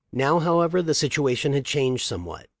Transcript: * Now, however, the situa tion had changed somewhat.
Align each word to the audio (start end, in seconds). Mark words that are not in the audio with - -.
* 0.07 0.11
Now, 0.11 0.39
however, 0.39 0.81
the 0.81 0.93
situa 0.93 1.37
tion 1.37 1.53
had 1.53 1.63
changed 1.63 2.07
somewhat. 2.07 2.47